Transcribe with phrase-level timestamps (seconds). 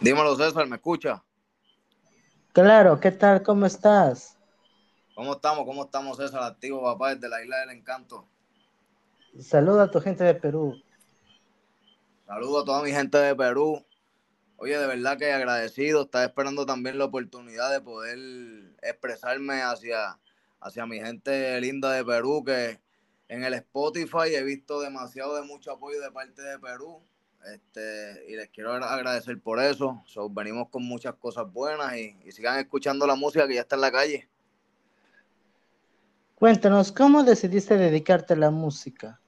[0.00, 1.22] Dímelo, César, ¿me escucha?
[2.52, 3.42] Claro, ¿qué tal?
[3.42, 4.38] ¿Cómo estás?
[5.14, 5.66] ¿Cómo estamos?
[5.66, 6.42] ¿Cómo estamos, César?
[6.44, 8.26] Activo, papá, desde la Isla del Encanto.
[9.38, 10.80] Saluda a tu gente de Perú.
[12.26, 13.84] Saludo a toda mi gente de Perú.
[14.56, 16.02] Oye, de verdad que agradecido.
[16.02, 18.18] Estaba esperando también la oportunidad de poder
[18.80, 20.18] expresarme hacia,
[20.60, 22.80] hacia mi gente linda de Perú, que
[23.28, 27.02] en el Spotify he visto demasiado de mucho apoyo de parte de Perú.
[27.54, 30.02] Este, y les quiero agradecer por eso.
[30.30, 33.92] venimos con muchas cosas buenas y, sigan escuchando la música que ya está en la
[33.92, 34.28] calle.
[36.34, 39.20] Cuéntanos, ¿cómo decidiste dedicarte a la música?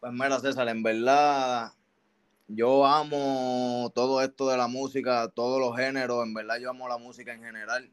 [0.00, 1.72] Pues mira, César, en verdad
[2.48, 6.98] yo amo todo esto de la música, todos los géneros, en verdad yo amo la
[6.98, 7.90] música en general.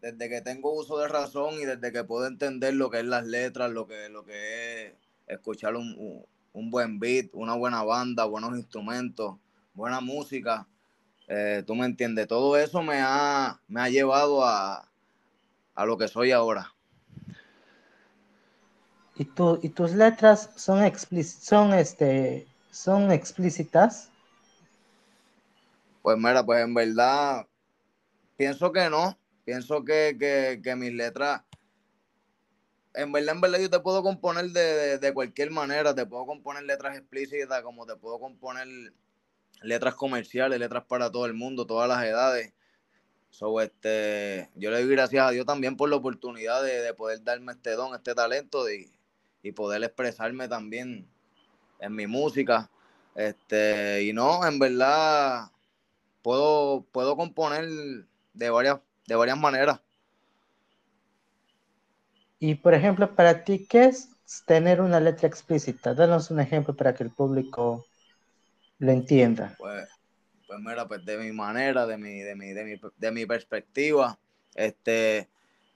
[0.00, 3.26] Desde que tengo uso de razón y desde que puedo entender lo que es las
[3.26, 4.92] letras, lo que, lo que es
[5.26, 6.26] escuchar un,
[6.58, 9.36] un buen beat, una buena banda, buenos instrumentos,
[9.74, 10.66] buena música.
[11.28, 14.90] Eh, tú me entiendes, todo eso me ha, me ha llevado a,
[15.76, 16.74] a lo que soy ahora.
[19.14, 24.10] ¿Y, tu, y tus letras son, son, este, son explícitas?
[26.02, 27.46] Pues mira, pues en verdad
[28.36, 29.16] pienso que no.
[29.44, 31.42] Pienso que, que, que mis letras
[32.98, 35.94] en verdad, en verdad, yo te puedo componer de, cualquier manera.
[35.94, 38.66] Te puedo componer letras explícitas, como te puedo componer
[39.62, 42.52] letras comerciales, letras para todo el mundo, todas las edades.
[43.30, 47.52] So, este, yo le doy gracias a Dios también por la oportunidad de, poder darme
[47.52, 48.90] este don, este talento y,
[49.42, 51.06] y, poder expresarme también
[51.78, 52.68] en mi música.
[53.14, 55.52] Este, y no, en verdad,
[56.22, 57.68] puedo, puedo componer
[58.32, 59.80] de varias, de varias maneras.
[62.38, 64.10] Y por ejemplo, para ti, ¿qué es
[64.46, 65.94] tener una letra explícita?
[65.94, 67.86] Danos un ejemplo para que el público
[68.78, 69.56] lo entienda.
[69.58, 69.88] Pues,
[70.46, 72.52] pues mira, pues de mi manera, de mi, de mi,
[72.96, 74.18] de mi, perspectiva,
[74.54, 75.28] este,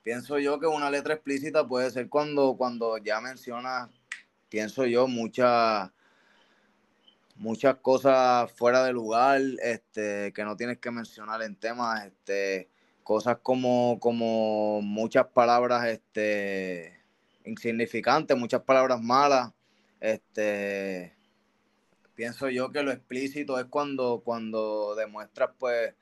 [0.02, 3.90] pienso yo que una letra explícita puede ser cuando, cuando ya menciona,
[4.48, 5.90] pienso yo, muchas
[7.36, 12.68] muchas cosas fuera de lugar, este, que no tienes que mencionar en temas, este,
[13.02, 17.00] cosas como, como muchas palabras este,
[17.44, 19.52] insignificantes, muchas palabras malas.
[20.00, 21.16] Este,
[22.14, 25.94] pienso yo que lo explícito es cuando, cuando demuestras pues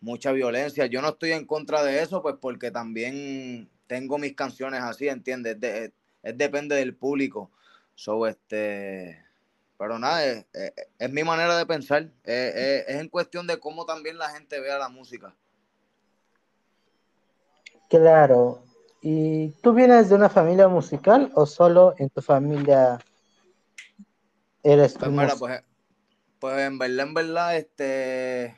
[0.00, 0.86] mucha violencia.
[0.86, 5.56] Yo no estoy en contra de eso, pues porque también tengo mis canciones así, ¿entiendes?
[5.62, 5.92] Es,
[6.36, 7.50] depende del público.
[7.94, 9.24] So, este,
[9.78, 12.10] pero nada, es, mi manera de pensar.
[12.24, 15.34] es en cuestión de cómo también la gente vea la música.
[17.88, 18.62] Claro.
[19.00, 22.98] ¿Y tú vienes de una familia musical o solo en tu familia
[24.64, 25.62] eres pues, mira, pues,
[26.38, 28.56] pues, en verdad, en verdad, este,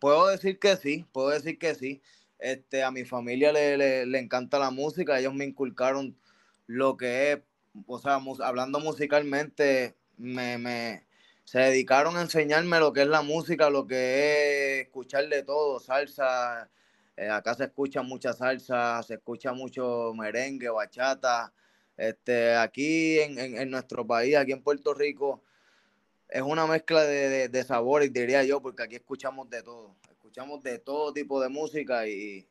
[0.00, 2.02] puedo decir que sí, puedo decir que sí.
[2.40, 6.18] Este, a mi familia le, encanta la música, ellos me inculcaron
[6.66, 7.38] lo que es,
[7.86, 11.06] o sea, hablando musicalmente, me, me,
[11.44, 15.78] se dedicaron a enseñarme lo que es la música, lo que es escuchar de todo,
[15.78, 16.68] salsa,
[17.16, 21.52] eh, acá se escucha mucha salsa, se escucha mucho merengue, bachata.
[21.96, 25.42] Este, aquí en, nuestro país, aquí en Puerto Rico,
[26.28, 29.94] es una mezcla de, sabores, diría yo, porque aquí escuchamos de todo.
[30.10, 32.48] Escuchamos de todo tipo de música y,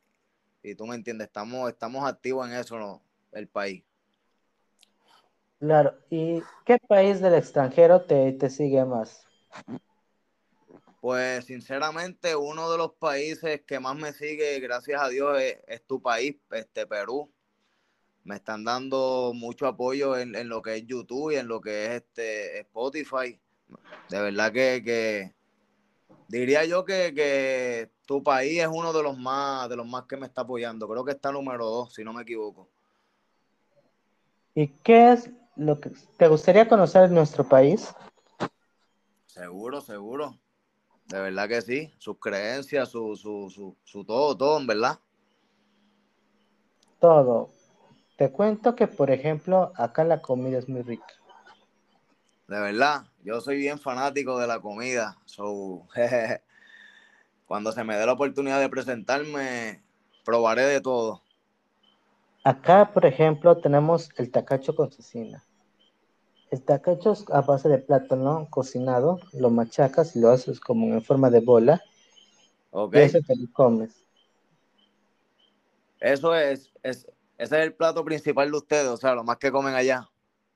[0.77, 3.01] tú me entiendes, estamos, estamos activos en eso,
[3.31, 3.83] el país.
[5.59, 9.25] Claro, ¿y qué país del extranjero te, te sigue más?
[11.01, 15.35] Pues sinceramente uno de los países que más me sigue, gracias a Dios,
[15.67, 17.27] es, tu país, este Perú.
[18.23, 21.91] Me están dando mucho apoyo en, lo que es YouTube y en lo que es
[22.03, 23.39] este Spotify.
[24.09, 25.33] De verdad que,
[26.27, 30.27] diría yo que, tu país es uno de los más de los más que me
[30.27, 30.87] está apoyando.
[30.87, 32.69] Creo que está número dos, si no me equivoco.
[34.53, 37.91] ¿Y qué es lo que te gustaría conocer en nuestro país?
[39.25, 40.37] Seguro, seguro.
[41.11, 44.97] De verdad que sí, sus creencias, su, su, su, todo, todo, en verdad.
[46.99, 47.49] Todo.
[48.15, 51.13] Te cuento que, por ejemplo, acá la comida es muy rica.
[52.47, 55.17] De verdad, yo soy bien fanático de la comida.
[55.25, 55.85] So,
[57.45, 59.83] cuando se me dé la oportunidad de presentarme,
[60.23, 61.21] probaré de todo.
[62.45, 65.43] Acá, por ejemplo, tenemos el tacacho con cecina.
[66.51, 71.29] Está hecho a base de plátano cocinado, lo machacas y lo haces como en forma
[71.29, 71.81] de bola.
[72.71, 72.95] Ok.
[72.95, 74.03] Y eso te lo comes.
[76.01, 77.07] Eso es, es,
[77.37, 80.09] ese es el plato principal de ustedes, o sea, lo más que comen allá.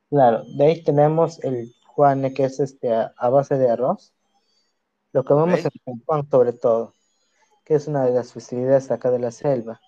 [0.09, 4.13] Claro, de ahí tenemos el Juan, que es este a, base de arroz.
[5.13, 5.81] Lo comemos okay.
[5.85, 6.93] en pan sobre todo,
[7.63, 9.79] que es una de las festividades acá de la selva.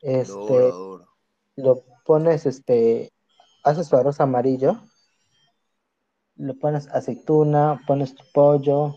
[0.00, 0.70] Este,
[1.56, 3.12] lo pones, este,
[3.64, 4.80] haces tu arroz amarillo,
[6.40, 8.96] le pones aceituna, pones tu pollo,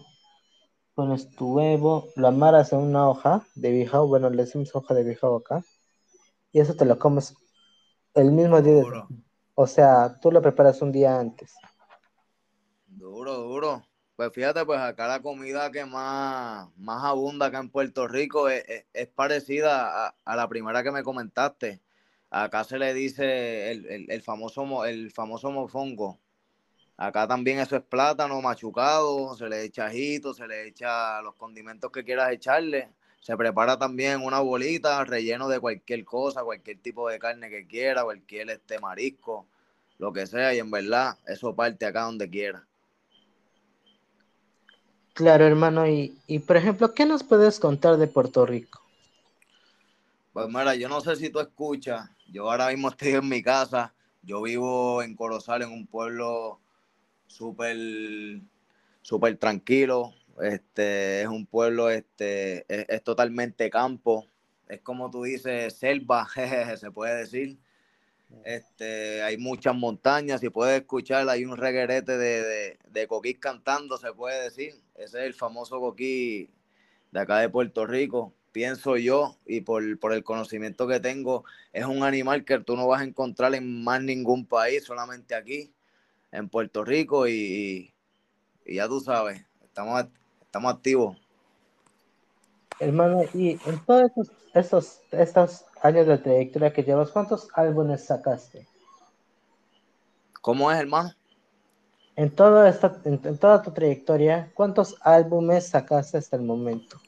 [0.96, 5.04] pones tu huevo, lo amarras en una hoja de bijao, bueno, le decimos hoja de
[5.04, 5.64] bijao acá,
[6.52, 7.36] y eso te lo comes
[8.14, 8.76] el mismo día.
[8.76, 9.04] De...
[9.56, 11.54] O sea, tú lo preparas un día antes.
[12.86, 13.84] Duro, duro.
[14.16, 18.86] Pues fíjate, pues acá la comida que más, más abunda acá en Puerto Rico es,
[19.16, 21.82] parecida a, la primera que me comentaste.
[22.30, 26.23] Acá se le dice el, el, famoso, el famoso mofongo.
[27.04, 31.92] Acá también eso es plátano machucado, se le echa ajito, se le echa los condimentos
[31.92, 32.88] que quieras echarle.
[33.20, 38.06] Se prepara también una bolita relleno de cualquier cosa, cualquier tipo de carne que quiera,
[38.06, 39.46] cualquier este marisco,
[39.98, 42.66] lo que sea, y en verdad eso parte acá donde quiera.
[45.14, 48.82] Claro, hermano, y, y por ejemplo, ¿qué nos puedes contar de Puerto Rico?
[50.32, 53.94] Pues mira, yo no sé si tú escuchas, yo ahora mismo estoy en mi casa,
[54.22, 56.62] yo vivo en Corozal, en un pueblo
[57.34, 64.28] súper tranquilo, este es un pueblo, este es, totalmente campo,
[64.68, 66.28] es como tú dices, selva,
[66.78, 67.58] se puede decir.
[68.46, 74.12] Este, hay muchas montañas, si puedes escuchar, hay un reguerete de, de, coquí cantando, se
[74.12, 74.74] puede decir.
[74.96, 76.50] Ese es el famoso coquí
[77.12, 78.34] de acá de Puerto Rico.
[78.52, 82.88] Pienso yo, y por, por, el conocimiento que tengo, es un animal que tú no
[82.88, 85.72] vas a encontrar en más ningún país, solamente aquí,
[86.34, 87.94] en Puerto Rico, y,
[88.66, 90.06] y ya tú sabes, estamos,
[90.42, 91.18] estamos activos.
[92.80, 94.12] Hermano, y en todos
[94.54, 98.68] estos, estos, años de trayectoria que llevas, ¿cuántos álbumes sacaste?
[100.42, 101.12] ¿Cómo es, hermano?
[102.16, 107.00] En, toda esta, en, toda tu trayectoria, ¿cuántos álbumes sacaste hasta el momento?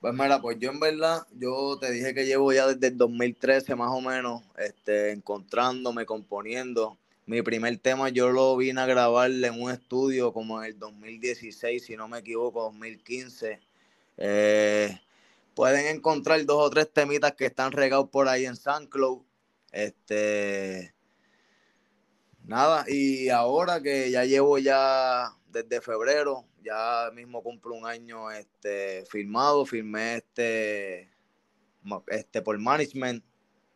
[0.00, 3.74] Pues mira, pues yo en verdad, yo te dije que llevo ya desde el 2013
[3.74, 6.96] más o menos, este, encontrándome, componiendo.
[7.28, 11.84] Mi primer tema yo lo vine a grabar en un estudio como en el 2016,
[11.84, 13.60] si no me equivoco, 2015
[14.16, 14.98] eh,
[15.54, 19.20] pueden encontrar dos o tres temitas que están regados por ahí en SoundCloud.
[19.72, 20.94] Este,
[22.44, 29.04] nada, y ahora que ya llevo ya desde febrero, ya mismo cumplo un año este,
[29.04, 31.10] firmado, firmé este,
[32.06, 33.22] este por management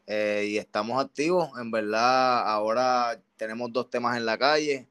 [0.06, 1.50] eh, y estamos activos.
[1.58, 4.88] En verdad, ahora tenemos dos temas en la calle.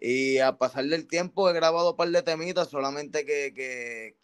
[0.00, 4.16] Y a pasar del tiempo he grabado un par de temitas, solamente que,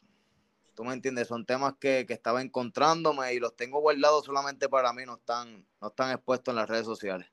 [0.74, 5.04] tú me entiendes, son temas que, estaba encontrándome y los tengo guardados solamente para mí,
[5.04, 7.28] no están, no están expuestos en las redes sociales.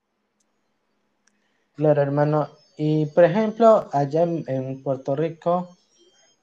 [1.76, 2.50] Claro, hermano.
[2.78, 5.78] Y por ejemplo, allá en, Puerto Rico,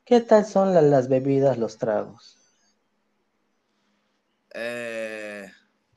[0.05, 2.39] ¿qué tal son las, bebidas, los tragos?
[4.55, 5.28] Eh,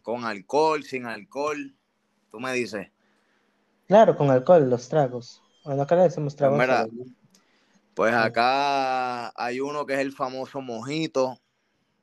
[0.01, 1.75] con alcohol, sin alcohol,
[2.29, 2.89] tú me dices.
[3.87, 5.41] Claro, con alcohol, los tragos.
[5.63, 6.89] Bueno, acá le decimos pues tragos.
[7.93, 11.37] Pues acá hay uno que es el famoso mojito.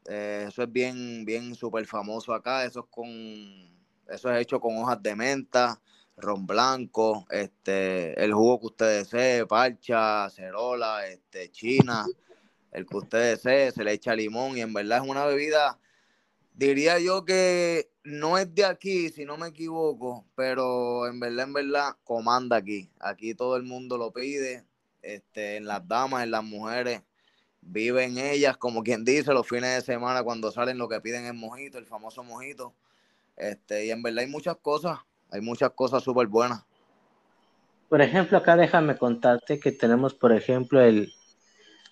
[0.07, 2.65] Eh, eso es bien, bien súper famoso acá.
[2.65, 3.09] Eso es con,
[4.09, 5.81] eso es hecho con hojas de menta,
[6.17, 12.07] ron blanco, este, el jugo que usted desee, parcha, cerola, este, china,
[12.73, 15.79] el que usted desee, se le echa limón y en verdad es una bebida,
[16.59, 21.53] diría yo que no es de aquí, si no me equivoco, pero en verdad, en
[21.53, 22.91] verdad, comanda aquí.
[22.99, 24.65] Aquí todo el mundo lo pide
[25.01, 27.03] este, en las damas, en las mujeres,
[27.61, 31.35] viven ellas, como quien dice, los fines de semana cuando salen lo que piden es
[31.35, 32.75] mojito, el famoso mojito.
[33.37, 34.99] Este, y en verdad hay muchas cosas,
[35.31, 36.65] hay muchas cosas súper buenas.
[37.89, 41.13] Por ejemplo, acá déjame contarte que tenemos, por ejemplo, el,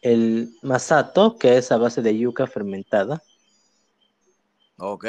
[0.03, 3.23] el masato, que es a base de yuca fermentada.
[4.78, 5.06] Ok.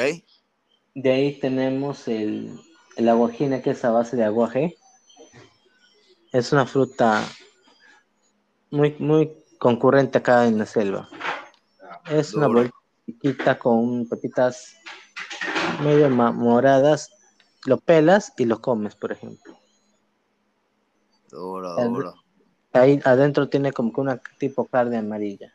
[0.94, 2.58] De ahí tenemos el,
[2.96, 4.76] el aguajina, que es a base de aguaje.
[6.32, 7.22] Es una fruta
[8.70, 11.08] muy, muy concurrente acá en la selva.
[12.10, 14.74] Es una bolita con papitas
[15.82, 17.10] medio moradas.
[17.64, 19.58] Lo pelas y lo comes, por ejemplo.
[21.30, 22.14] Duro, duro.
[22.72, 25.52] Ahí adentro tiene como que una tipo carne amarilla.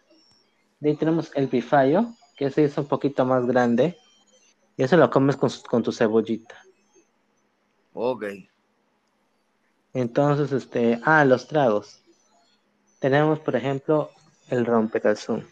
[0.80, 3.98] De ahí tenemos el pifayo, que ese es un poquito más grande.
[4.78, 6.64] Y eso lo comes con, con tu cebollita.
[7.94, 8.26] Ok.
[9.94, 12.02] Entonces, este, ah, los tragos.
[13.00, 14.12] Tenemos, por ejemplo,
[14.50, 15.48] el rompecalzón.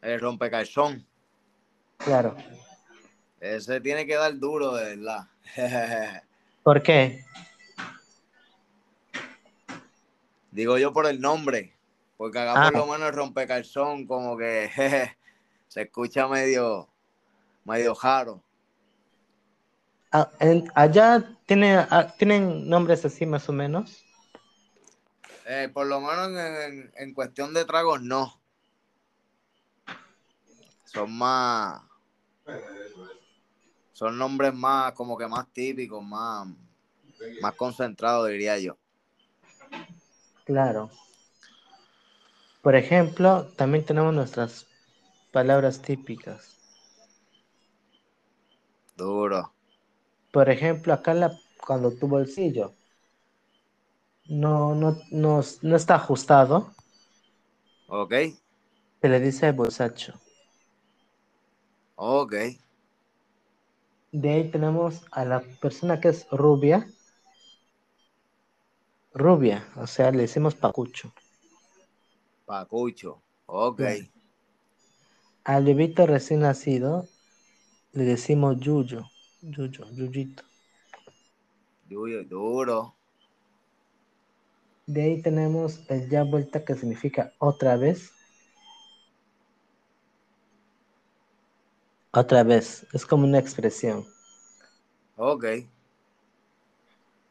[0.00, 1.06] El rompecalzón.
[1.98, 2.36] Claro.
[3.40, 5.28] Ese tiene que dar duro, de verdad.
[6.62, 7.24] ¿Por qué?
[10.50, 11.72] Digo yo por el nombre,
[12.16, 12.96] porque acá por lo ah.
[12.96, 14.70] menos el rompecalzón como que
[15.68, 16.88] se escucha medio,
[17.68, 18.42] medio jaro.
[20.10, 20.30] Ah,
[20.74, 24.04] allá tiene, ah, tienen nombres así más o menos.
[25.46, 26.30] Eh, por lo menos
[26.96, 28.40] en, cuestión de tragos, no.
[30.84, 31.82] Son más.
[33.92, 36.48] Son nombres más, como que más típicos, más,
[37.42, 38.78] más concentrados, diría yo.
[40.44, 40.90] Claro.
[42.62, 44.66] Por ejemplo, también tenemos nuestras
[45.32, 46.57] palabras típicas.
[48.98, 49.52] Duro.
[50.32, 51.30] Por ejemplo, acá la,
[51.64, 52.74] cuando tu bolsillo
[54.28, 56.74] no, no, no, no está ajustado.
[57.86, 58.12] Ok.
[59.00, 60.14] Se le dice bolsacho.
[61.94, 62.34] Ok.
[64.10, 66.88] De ahí tenemos a la persona que es rubia.
[69.14, 71.12] Rubia, o sea, le decimos pacucho.
[72.46, 73.80] Pacucho, ok.
[75.44, 77.06] Al bebito recién nacido
[77.92, 79.04] le decimos yuyo,
[79.42, 80.42] yuyo, yuyito.
[81.88, 82.94] Yuyo, duro.
[84.86, 88.10] De ahí tenemos el ya vuelta que significa otra vez.
[92.12, 94.06] Otra vez, es como una expresión.
[95.16, 95.44] Ok.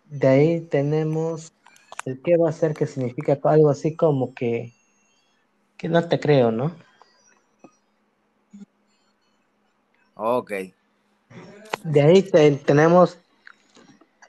[0.05, 1.51] De ahí tenemos
[2.05, 4.73] el que va a ser que significa algo así como que,
[5.77, 6.75] que no te creo, ¿no?
[10.17, 10.51] Ok.
[11.83, 12.23] De ahí
[12.65, 13.17] tenemos,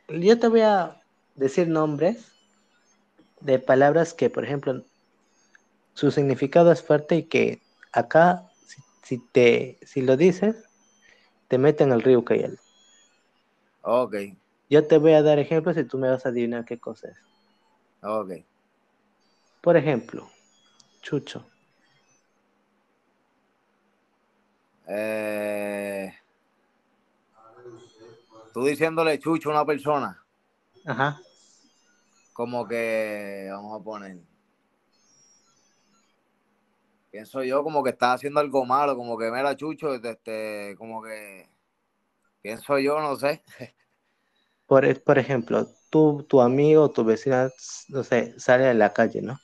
[0.09, 1.01] yo te voy a
[1.35, 2.33] decir nombres
[3.41, 4.85] de palabras que, por ejemplo,
[5.95, 8.51] su significado es fuerte y que acá,
[9.03, 10.57] si, te, si lo dices,
[11.49, 12.59] te meten al río Cayal.
[13.83, 14.17] Ok.
[14.69, 17.17] Yo te voy a dar ejemplos y tú me vas a adivinar qué cosa es.
[18.03, 18.33] Ok.
[19.63, 20.29] Por ejemplo,
[21.01, 21.47] Chucho.
[24.87, 25.28] Eh,
[28.59, 30.23] tú diciéndole Chucho a una persona.
[30.85, 31.21] Ajá
[32.39, 34.17] como que, vamos a poner,
[37.11, 41.51] pienso yo como que está haciendo algo malo, como que mira Chucho, este, como que,
[42.41, 43.43] pienso yo, no sé.
[44.69, 47.51] Por, por ejemplo, tú, tu amigo, tu vecina,
[47.89, 49.41] no sé, sale a la calle, ¿no?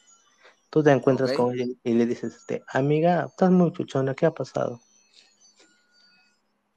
[0.70, 4.34] Tú te encuentras con ella y le dices, este, amiga, estás muy chuchona, ¿qué ha
[4.34, 4.80] pasado?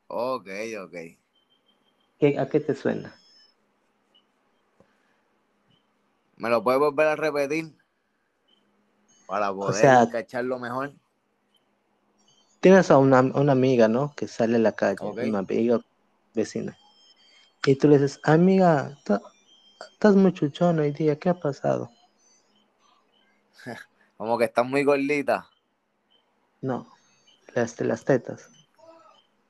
[0.08, 0.48] Ok,
[0.84, 1.27] ok.
[2.20, 3.16] ¿A qué te suena?
[6.36, 7.78] ¿Me lo puedes volver a repetir?
[9.28, 10.94] Para poder cacharlo mejor.
[12.60, 14.14] Tienes a una, amiga, ¿no?
[14.16, 15.80] Que sale a la calle, una amiga
[16.34, 16.76] vecina.
[17.66, 18.98] Y tú le dices, amiga,
[19.92, 21.92] estás muy chuchona hoy día, ¿qué ha pasado?
[24.18, 25.48] Como que estás muy gordita.
[26.62, 26.88] No,
[27.54, 28.50] las las tetas.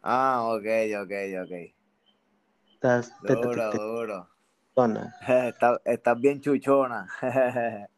[0.02, 0.66] Ah, ok,
[1.04, 1.12] ok,
[1.44, 1.77] ok.
[2.78, 4.30] Estás duro, duro.
[5.86, 7.08] Estás bien chuchona.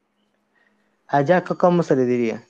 [1.08, 2.46] Allá, ¿cómo se le diría?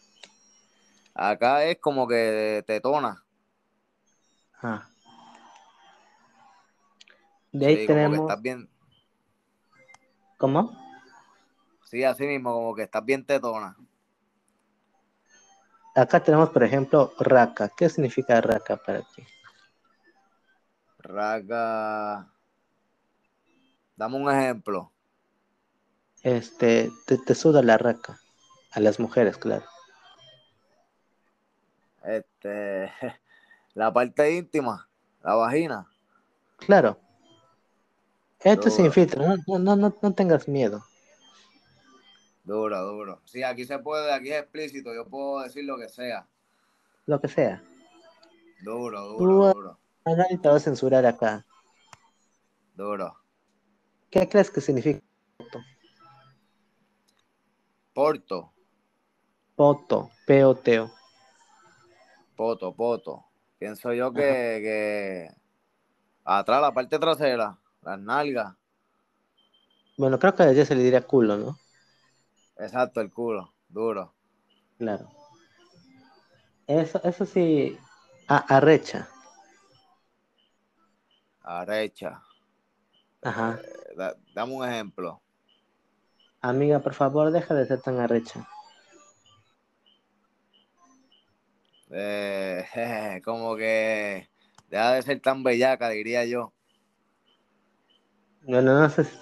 [1.15, 3.23] Acá es como que tetona.
[4.61, 4.87] Ah.
[7.51, 8.19] De ahí tenemos.
[8.19, 8.69] estás bien.
[10.37, 10.77] ¿Cómo?
[11.85, 13.75] Sí, así mismo, como que estás bien tetona.
[15.95, 17.71] Acá tenemos, por ejemplo, raca.
[17.75, 19.23] ¿Qué significa raca para ti?
[20.99, 22.31] Raca.
[23.95, 24.91] Dame un ejemplo.
[26.23, 28.19] Este, te, suda la raca.
[28.71, 29.65] A las mujeres, claro.
[32.03, 32.91] Este,
[33.73, 34.87] la parte íntima,
[35.23, 35.87] la vagina.
[36.57, 36.99] Claro.
[38.41, 40.85] Esto es sin filtro, no, no, no, no tengas miedo.
[42.43, 43.21] Duro, duro.
[43.25, 46.25] Sí, aquí se puede, aquí es explícito, yo puedo decir lo que sea.
[47.05, 47.61] Lo que sea.
[48.61, 49.79] Duro, duro, duro.
[50.15, 51.45] Nadie te va a censurar acá.
[52.75, 53.17] Duro.
[54.09, 55.01] ¿Qué crees que significa
[55.37, 55.63] Porto?
[57.93, 58.53] Porto.
[59.55, 60.91] Poto, peoteo.
[62.35, 63.25] Poto, poto.
[63.57, 65.35] Pienso yo que, que
[66.23, 68.55] atrás, la parte trasera, las nalgas.
[69.97, 71.57] Bueno, creo que a ella se le diría culo, ¿no?
[72.57, 74.13] Exacto, el culo, duro.
[74.77, 75.09] Claro.
[76.65, 77.77] Eso, eso sí,
[78.27, 79.09] arrecha.
[81.49, 82.21] Arrecha.
[83.23, 83.59] Ajá.
[83.63, 85.19] Eh, dame un ejemplo.
[86.41, 88.47] Amiga, por favor, deja de ser tan arrecha.
[91.89, 94.29] Eh, como que
[94.69, 96.53] deja de ser tan bellaca, diría yo.
[98.43, 99.17] Bueno, no sé si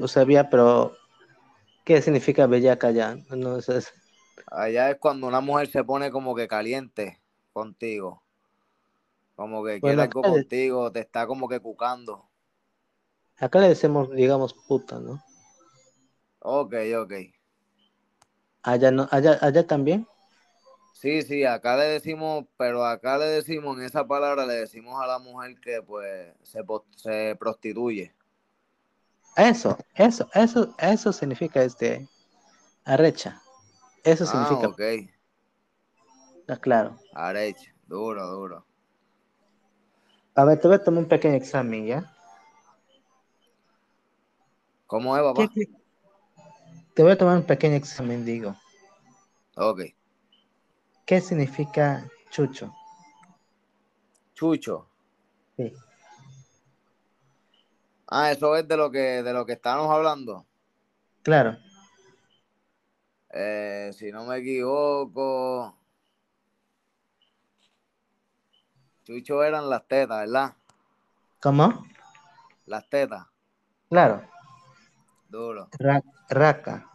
[0.00, 0.96] o sabía, pero
[1.84, 3.18] ¿Qué significa bellaca allá?
[3.30, 3.58] No,
[4.50, 7.20] Allá es cuando una mujer se pone como que caliente
[7.52, 8.25] contigo.
[9.36, 12.28] Como que quiere algo contigo, te está como que cucando.
[13.38, 15.22] Acá le decimos, digamos, puta, ¿no?
[16.40, 17.12] Ok, ok.
[18.62, 20.08] Allá, no, allá, allá también.
[20.94, 25.06] Sí, sí, acá le decimos, pero acá le decimos, en esa palabra le decimos a
[25.06, 26.64] la mujer que pues se,
[26.96, 28.14] se prostituye.
[29.36, 32.08] Eso, eso, eso, eso significa este
[32.86, 33.42] arrecha.
[34.02, 34.68] Eso ah, significa.
[34.68, 35.10] ok.
[36.40, 36.96] Está claro.
[37.12, 38.66] Arrecha, duro, duro.
[40.36, 42.14] A ver, te voy a tomar un pequeño examen, ¿ya?
[44.86, 45.50] ¿Cómo es, papá?
[46.94, 48.54] Te voy a tomar un pequeño examen, digo.
[49.56, 49.80] Ok.
[51.06, 52.70] ¿Qué significa chucho?
[54.34, 54.90] Chucho.
[55.56, 55.72] Sí.
[58.06, 60.46] Ah, eso es de lo que de lo que estábamos hablando.
[61.22, 61.56] Claro.
[63.30, 65.74] Eh, si no me equivoco.
[69.06, 70.54] Chucho eran las tetas, ¿verdad?
[71.40, 71.86] ¿Cómo?
[72.66, 73.24] Las tetas.
[73.88, 74.20] Claro.
[75.28, 75.68] Duro.
[76.28, 76.90] raca.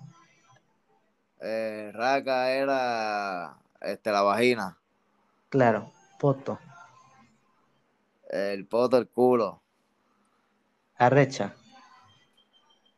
[1.40, 4.78] Eh, raca era este, la vagina.
[5.48, 6.60] Claro, poto.
[8.30, 9.62] El poto, el culo.
[10.98, 11.56] Arrecha.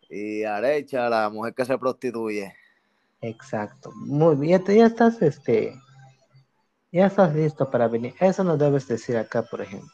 [0.09, 2.55] Y arecha, la mujer que se prostituye.
[3.21, 3.91] Exacto.
[3.93, 5.79] Muy bien, ya estás, este,
[6.93, 8.13] ya estás listo para venir.
[8.19, 9.91] Eso no debes decir acá, por ejemplo.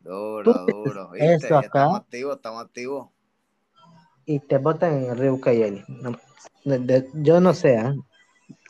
[0.00, 1.14] Duro, duro.
[1.14, 1.66] Eso acá.
[1.66, 3.08] Estamos activos, estamos activos.
[4.26, 5.84] Y te botan en el río Cayeli.
[7.14, 7.94] yo no sé, ¿eh?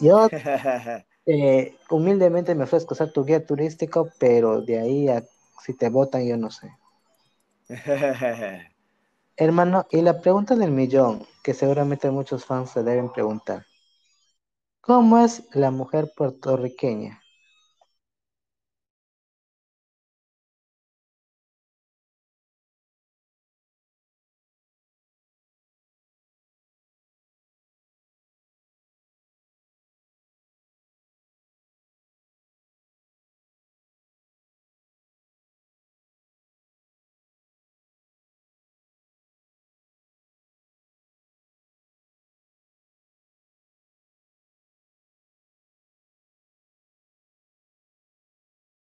[0.01, 0.29] Yo
[1.27, 5.25] eh, humildemente me ofrezco ser tu guía turístico, pero de ahí a
[5.65, 6.71] si te votan, yo no sé.
[9.37, 13.65] Hermano, y la pregunta del millón, que seguramente muchos fans se deben preguntar.
[14.87, 17.24] ¿Cómo es la mujer puertorriqueña?